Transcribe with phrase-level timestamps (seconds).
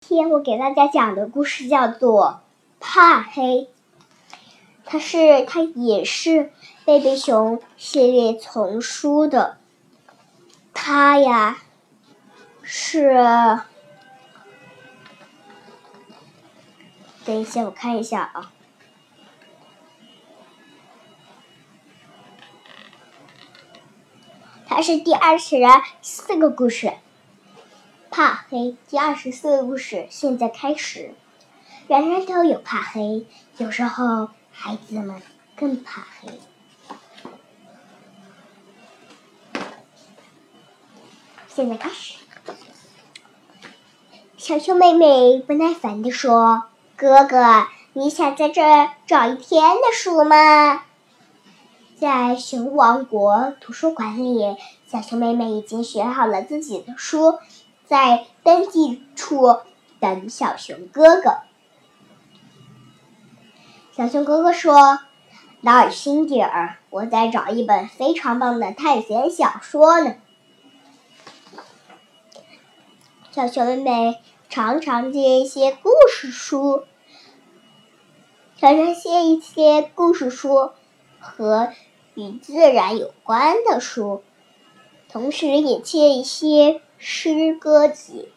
[0.00, 2.40] 今天我给大家讲的故事叫做
[2.80, 3.42] 《怕黑》，
[4.84, 6.50] 它是它也是
[6.84, 9.58] 贝贝熊系列丛书的。
[10.72, 11.58] 它呀
[12.62, 13.14] 是，
[17.24, 18.52] 等一下我看一下啊，
[24.78, 25.56] 这是第二十
[26.02, 26.92] 四个故事。
[28.12, 31.16] 怕黑第二十四个故事现在开始。
[31.88, 35.20] 人人都有怕黑，有时候孩子们
[35.56, 36.28] 更怕黑。
[41.48, 42.14] 现在开始。
[44.36, 48.62] 小熊妹妹不耐烦地说：“哥哥，你想在这
[49.08, 50.84] 找一天的书吗？”
[52.00, 57.40] 在熊王国图书馆里，小熊妹妹已经选好了自己的书。
[57.86, 59.56] 在登记处
[59.98, 61.38] 等小熊哥哥。
[63.90, 65.00] 小熊哥哥说
[65.60, 70.14] ：“耐心点儿，我在找一本非常棒的探险小说呢。”
[73.32, 76.84] 小熊妹妹常常借一些故事书，
[78.56, 80.70] 常常借一些故事书
[81.18, 81.72] 和
[82.18, 84.24] 与自然有关的书，
[85.08, 86.82] 同时也借一些。
[87.00, 88.28] 诗歌集，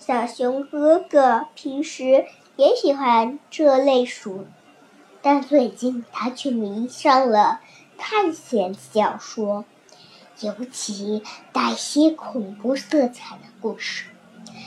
[0.00, 4.44] 小熊哥哥平时也喜欢这类书，
[5.22, 7.60] 但最近他却迷上了
[7.96, 9.64] 探险小说，
[10.40, 14.06] 尤其带些恐怖色彩的故事。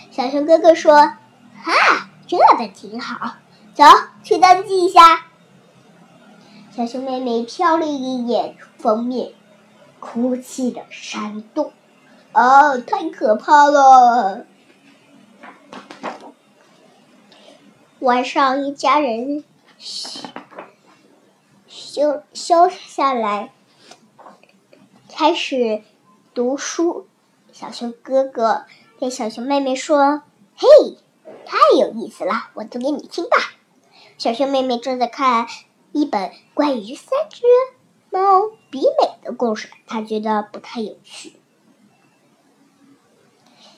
[0.09, 3.33] 小熊哥哥说：“啊，这本挺好，
[3.73, 3.83] 走
[4.23, 5.25] 去登记一下。”
[6.73, 9.33] 小熊妹妹瞟了一眼封面，
[9.99, 11.73] 哭泣的山洞。
[12.31, 14.45] 哦，太可怕了！
[17.99, 19.43] 晚上，一家人
[21.67, 23.51] 休休下来，
[25.09, 25.83] 开始
[26.33, 27.05] 读书。
[27.51, 28.65] 小熊哥哥
[28.97, 30.23] 对小熊妹妹说
[30.55, 30.67] ：“嘿，
[31.45, 33.35] 太有意思了，我读给你听吧。”
[34.17, 35.47] 小熊妹妹正在看
[35.91, 37.43] 一本关于三只
[38.09, 41.33] 猫比美的故事，他觉得不太有趣。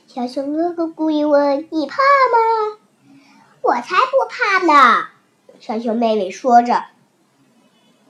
[0.08, 2.78] 小熊哥哥故意问：“你怕吗
[3.64, 5.08] ？”“我才不怕呢！”
[5.60, 6.86] 小熊妹妹说着，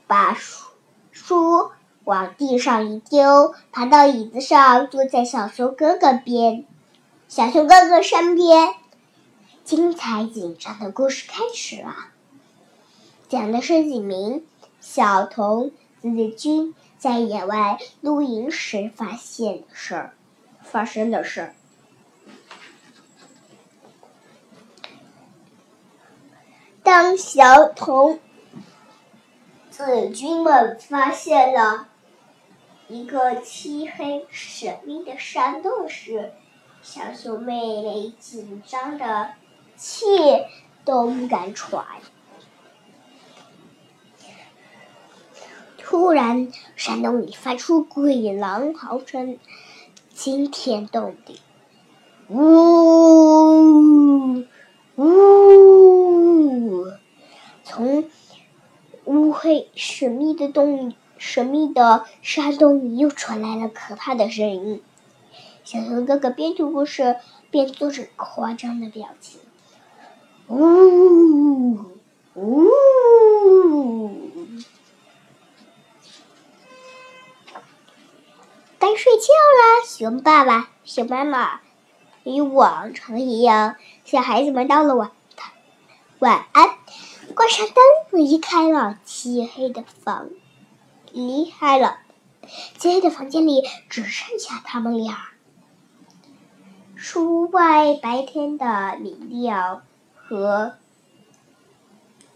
[0.06, 0.66] 把书
[1.10, 1.70] 书
[2.04, 6.66] 往地上一丢，爬到椅子上，坐在小熊哥哥边。
[7.26, 8.74] 小熊哥哥身边，
[9.64, 11.94] 精彩紧张的故事开始了。
[13.34, 14.46] 讲的是几名
[14.80, 20.14] 小童子军在野外露营时发现的事儿，
[20.62, 21.54] 发生的事儿。
[26.84, 28.20] 当小童
[29.68, 31.88] 子军们发现了
[32.86, 36.30] 一个漆黑神秘的山洞时，
[36.82, 39.32] 小熊妹妹紧张的
[39.74, 40.06] 气
[40.84, 41.84] 都不敢喘。
[45.94, 49.38] 突然，山洞里发出鬼狼嚎声，
[50.12, 51.38] 惊天动地，
[52.28, 52.34] 呜
[54.96, 56.86] 呜！
[57.62, 58.10] 从
[59.04, 64.82] 乌黑神秘的洞、神秘的山洞里又传来了可怕的声音。
[65.62, 67.18] 小熊哥哥边读故事
[67.52, 69.38] 边做着夸张的表情，
[70.48, 71.78] 呜
[72.34, 72.68] 呜！
[78.84, 81.62] 该睡觉啦，熊爸爸、熊妈妈
[82.22, 85.10] 与往常一样，小孩子们到了晚
[86.18, 86.68] 晚安。
[87.34, 87.76] 关上灯，
[88.10, 90.28] 离开了漆黑的房，
[91.12, 92.00] 离开了
[92.76, 95.28] 漆黑的房间里，只剩下他们俩。
[96.94, 99.82] 书外白天的明亮
[100.14, 100.74] 和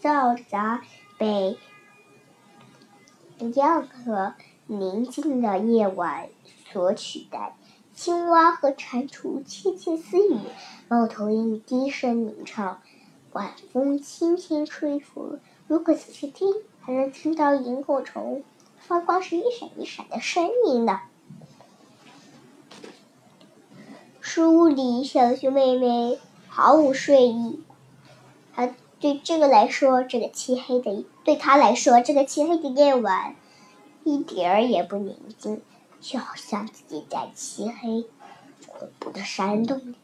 [0.01, 0.81] 嘈杂
[1.19, 1.59] 被
[3.37, 4.33] 亮和
[4.71, 6.29] 宁静的夜晚
[6.71, 7.55] 所取代。
[7.95, 10.37] 青蛙和蟾蜍窃窃私语，
[10.87, 12.79] 猫头鹰低声鸣唱。
[13.31, 18.43] 晚风轻轻吹拂，如果仔细听，还能听到萤火虫
[18.77, 21.01] 发光时一闪一闪的声音呢。
[24.21, 27.63] 书屋里，小熊妹妹毫无睡意。
[28.53, 33.35] 她对这个来说，这个漆黑的对她来说，这个漆黑的夜晚
[34.09, 35.61] 一点儿也不宁静，
[36.01, 38.05] 就好像自己在漆黑、
[38.67, 39.95] 恐怖的山洞里。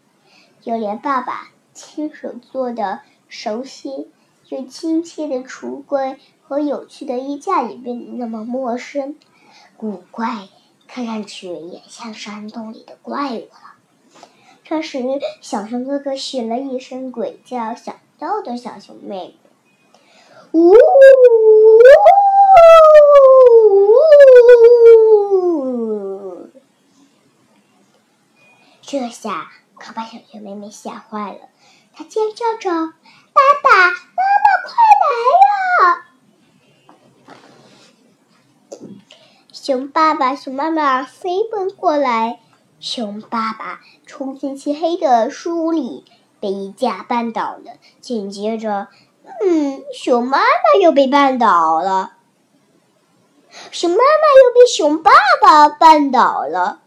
[0.62, 4.10] 就连爸爸亲手做的熟悉
[4.50, 9.16] 又亲切的橱柜和有趣的衣架也变得那么陌生、
[9.76, 10.50] 古怪，
[10.88, 13.76] 看上去也像山洞里的怪物了。
[14.64, 15.04] 这时，
[15.42, 19.36] 小熊哥哥学了一声鬼叫，想到的小熊妹妹，
[20.52, 20.74] 呜。
[29.26, 31.50] 下可把小熊妹妹吓坏了，
[31.96, 32.70] 她尖叫着
[33.34, 35.10] ：“爸爸妈妈，快来
[35.42, 36.06] 呀！”
[39.52, 42.40] 熊爸爸、熊妈妈飞奔过来，
[42.80, 46.06] 熊爸爸冲进漆黑的书里，
[46.40, 47.80] 被衣架绊倒了。
[48.00, 48.90] 紧接着，
[49.42, 52.18] 嗯，熊妈妈又被绊倒了，
[53.72, 55.12] 熊妈妈又被熊爸
[55.42, 56.82] 爸绊倒了。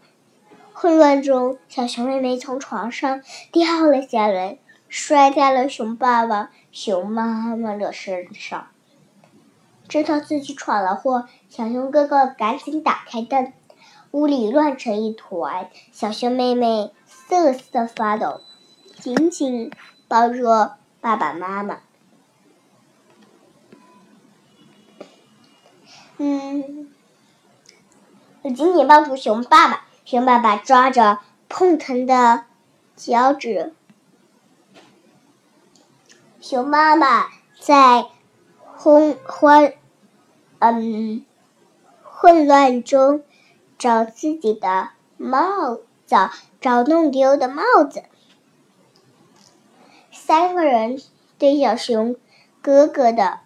[0.81, 3.21] 混乱中，小熊妹妹从床上
[3.51, 8.69] 掉了下来，摔在了熊爸爸、熊妈妈的身上。
[9.89, 13.51] 知道自己闯了祸，小熊哥哥赶紧打开灯，
[14.11, 15.69] 屋里乱成一团。
[15.91, 18.39] 小熊妹妹瑟瑟发抖，
[18.95, 19.69] 紧紧
[20.07, 21.79] 抱着爸爸妈妈。
[26.15, 26.89] 嗯，
[28.43, 29.88] 紧紧抱住熊爸爸。
[30.09, 31.19] 熊爸爸抓着
[31.49, 32.45] 碰疼的
[32.95, 33.75] 脚趾，
[36.41, 37.27] 熊妈妈
[37.59, 38.07] 在
[38.75, 39.75] 混混
[40.57, 41.23] 嗯
[42.01, 43.23] 混乱中
[43.77, 45.75] 找自己的帽
[46.07, 46.15] 子，
[46.59, 48.01] 找弄丢的帽子。
[50.11, 50.99] 三个人
[51.37, 52.15] 对小熊
[52.63, 53.41] 哥哥的。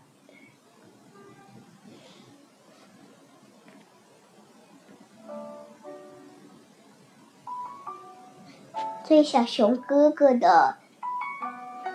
[9.08, 10.78] 对小熊哥哥的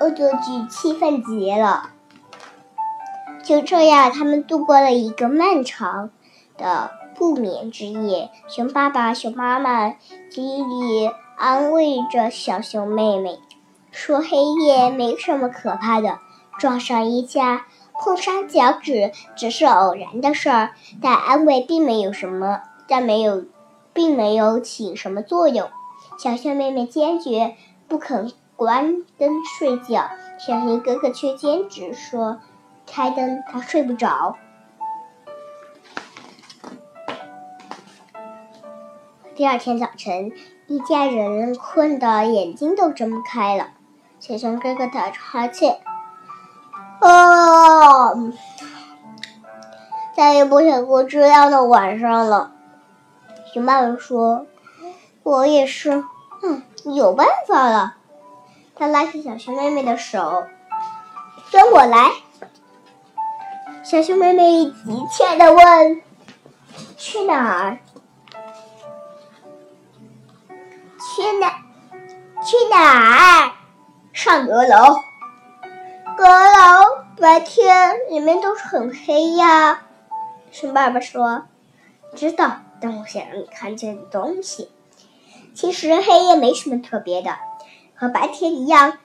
[0.01, 1.91] 恶作剧气愤极了。
[3.43, 6.11] 就这样，他们度过了一个漫长
[6.59, 8.31] 的不眠之夜。
[8.47, 9.95] 熊爸爸、熊妈妈
[10.31, 13.39] 极力安慰着小熊妹妹，
[13.91, 16.19] 说：“黑夜没什么可怕的，
[16.59, 17.67] 撞上一架、
[17.99, 23.45] 碰伤脚趾只是偶然的事儿。”但安慰并没有什么，但没有，
[23.95, 25.71] 并没有起什么作用。
[26.19, 27.55] 小熊妹妹坚决
[27.87, 32.41] 不肯关灯睡觉，小熊哥哥却坚持说
[32.85, 34.37] ：“开灯，他睡不着。”
[39.37, 40.33] 第二天早晨，
[40.67, 43.69] 一家人困得眼睛都睁不开了。
[44.19, 45.79] 小熊哥哥打着哈欠，
[46.99, 48.13] 啊，
[50.17, 52.51] 再也不想过这样的晚上了。
[53.55, 54.47] 熊爸爸说。
[55.29, 56.05] 我也是，
[56.43, 57.97] 嗯，有办法了。
[58.75, 60.47] 他拉起小熊妹妹的手，
[61.53, 62.13] 跟我来。
[63.85, 66.03] 小熊妹妹急切的问
[66.97, 67.79] ：“去哪儿？
[70.99, 71.51] 去哪？
[72.43, 73.53] 去哪儿？
[74.15, 74.97] 上阁楼。
[76.17, 79.83] 阁楼白天里面都是很黑呀。”
[80.51, 81.43] 熊爸爸说
[82.17, 84.71] ：“知道，但我想让你看见东西。”
[85.59, 87.37] 其实黑夜没什么特别的，
[87.97, 88.97] 和白天一样，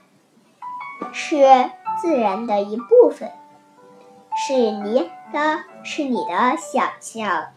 [1.11, 3.31] 是自然的一部分。
[4.35, 7.47] 是你的，是你的想象，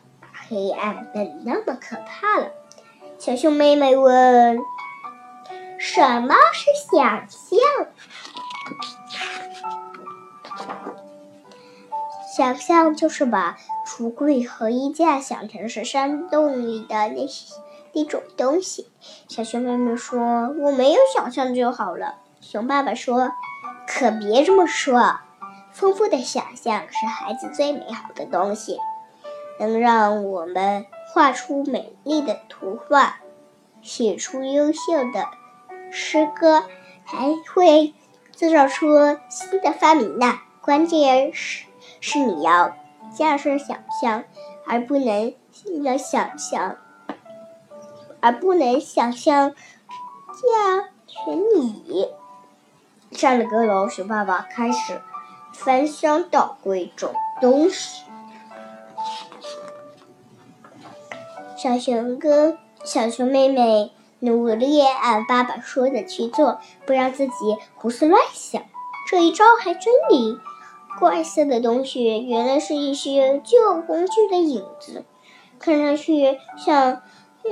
[0.49, 2.53] 黑暗本那么可怕了。
[3.19, 4.61] 小熊妹妹问
[5.79, 7.59] ：“什么是想象？”
[12.35, 17.55] 想象就是把橱柜和衣架想成是山洞里的那些。
[17.97, 18.89] 一种东西，
[19.27, 20.21] 小熊妹妹说
[20.61, 23.33] ：“我没有想象就好了。”熊爸爸说
[23.89, 25.21] ：“可别这么说，
[25.73, 28.79] 丰富的想象是孩子最美好的东西，
[29.59, 33.21] 能让我们画出美丽的图画，
[33.81, 35.31] 写出优秀的
[35.91, 36.65] 诗歌，
[37.03, 37.95] 还会
[38.35, 40.39] 制造出新的发明呢。
[40.61, 41.65] 关键是，
[42.03, 42.77] 是你要
[43.17, 44.25] 加深想象，
[44.67, 45.33] 而不能
[45.83, 46.77] 要想象。”
[48.27, 52.09] 而不能想象驾驶你。
[53.13, 55.01] 上了阁楼，熊爸爸开始
[55.53, 58.03] 翻箱倒柜找东西。
[61.57, 68.61] 小熊哥、小熊妹妹努力按爸爸说的去做，不让自己胡思乱想。
[69.09, 70.41] 这一招还真灵。
[70.99, 75.05] 怪色的东西，原来是一些旧工具的影子，
[75.61, 77.03] 看上去像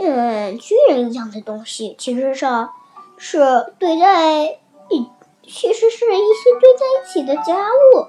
[0.01, 2.71] 嗯巨人一样的东西，其实上
[3.17, 3.39] 是
[3.79, 4.45] 堆在
[4.89, 5.09] 一，
[5.47, 8.07] 其实是一些堆在一起的家务。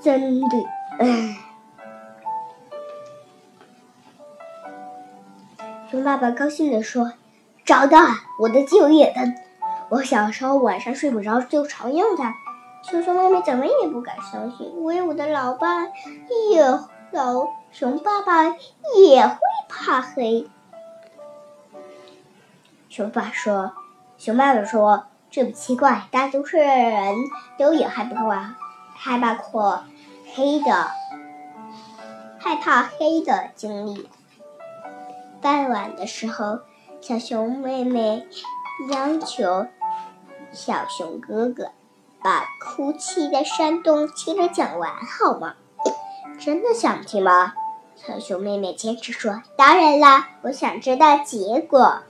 [0.00, 0.56] 真的，
[0.98, 1.36] 唉。
[5.90, 7.12] 熊爸爸高兴地说
[7.64, 8.08] ：“找到了
[8.40, 9.34] 我的旧夜灯！
[9.90, 12.34] 我小时候晚上睡不着就常用它。”
[12.82, 15.84] 熊熊妹妹怎么也不敢相信，我有我的老爸，
[16.50, 16.62] 也
[17.14, 18.56] 老熊爸爸
[18.96, 20.48] 也会怕黑。
[22.88, 23.72] 熊爸说
[24.18, 27.14] ：“熊爸爸说，这不奇怪，大多数人
[27.56, 28.56] 都也害怕
[28.96, 29.84] 害怕过
[30.34, 30.90] 黑的
[32.40, 34.10] 害怕黑的经历。”
[35.40, 36.62] 傍晚的时候，
[37.00, 38.26] 小熊妹妹
[38.90, 39.68] 央求
[40.50, 41.70] 小熊哥哥。
[42.20, 45.54] 把哭泣的山洞接着讲完好吗？
[46.38, 47.54] 真的想听吗？
[47.96, 52.02] 小熊妹妹坚持说：“当然啦，我想知道结果。”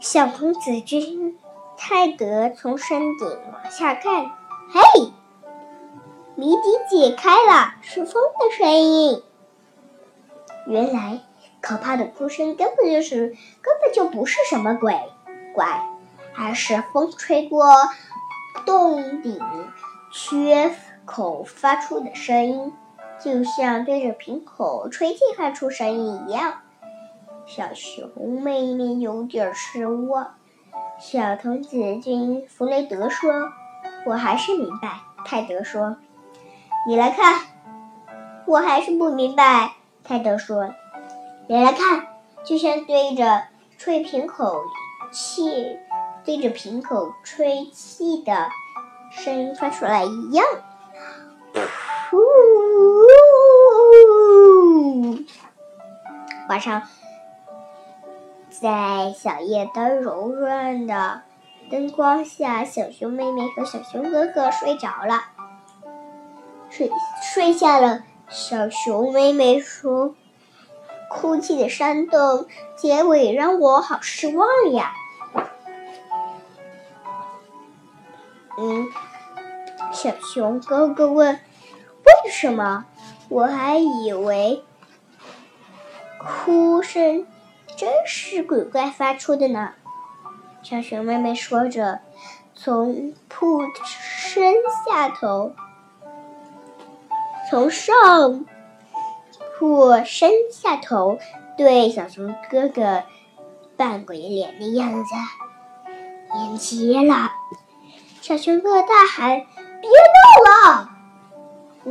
[0.00, 1.38] 小公子君
[1.76, 4.26] 泰德从山顶往下看，
[4.70, 5.12] 嘿，
[6.34, 9.22] 谜底解开了，是风的声音。
[10.66, 11.20] 原来
[11.60, 14.94] 可怕的哭声根本就是根本就不是什么鬼
[15.54, 15.90] 怪。
[16.36, 17.64] 而是风吹过
[18.66, 19.40] 洞顶
[20.12, 22.72] 缺口发出的声音，
[23.18, 26.54] 就像对着瓶口吹气发出声音一样。
[27.46, 30.34] 小熊妹妹有点失望。
[30.98, 33.50] 小童子军弗雷德说
[34.06, 35.96] ：“我还是明白。”泰德说
[36.88, 37.42] ：“你来看。”
[38.46, 39.72] 我还是不明白。
[40.02, 40.74] 泰德说
[41.48, 42.06] ：“你来看，
[42.44, 43.44] 就像对着
[43.78, 44.62] 吹瓶口
[45.12, 45.78] 气。”
[46.24, 48.48] 对着瓶口吹气的
[49.10, 50.42] 声音发出来一样。
[56.48, 56.82] 晚上，
[58.50, 61.22] 在小夜灯柔软的
[61.70, 65.22] 灯光下，小熊妹妹和小熊哥哥睡着了，
[66.70, 66.90] 睡
[67.34, 68.04] 睡下了。
[68.28, 70.14] 小熊妹妹说
[71.10, 72.46] ：“哭泣的山洞
[72.76, 74.92] 结尾让我好失望呀。”
[78.56, 78.86] 嗯，
[79.94, 81.40] 小熊哥哥问
[82.04, 82.84] ：“为什么？
[83.28, 84.62] 我还以为
[86.18, 87.26] 哭声
[87.76, 89.72] 真是鬼怪发出的呢。”
[90.62, 92.00] 小熊妹妹说着，
[92.54, 94.52] 从铺身
[94.86, 95.52] 下头，
[97.48, 98.44] 从上
[99.58, 101.18] 铺身下头，
[101.56, 103.04] 对小熊哥哥
[103.76, 105.14] 扮鬼脸的样子
[106.36, 107.30] 演极了。
[108.20, 109.42] 小熊哥哥大喊
[109.84, 110.90] ：“别闹了！”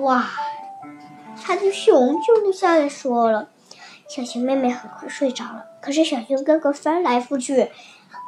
[0.04, 0.26] 哇，
[1.44, 3.50] 他的熊就下来说了。
[4.08, 7.72] 小熊妹妹很快睡着了，可是小熊哥哥翻来覆去，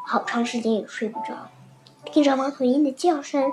[0.07, 1.33] 好长时间也睡不着。
[2.05, 3.51] 听着猫头鹰的叫声，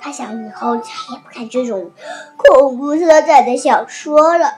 [0.00, 1.92] 他想以后再也不看这种
[2.36, 4.56] 恐怖色彩的小说了。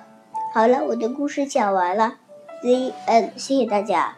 [0.52, 2.14] 好了，我的故事讲完了
[2.62, 4.16] ，The end，谢谢大家。